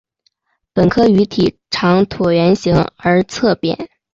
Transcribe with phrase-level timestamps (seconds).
[0.73, 3.87] 本科鱼体长椭圆形而侧扁。